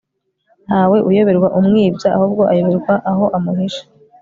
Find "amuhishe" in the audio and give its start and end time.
3.37-3.83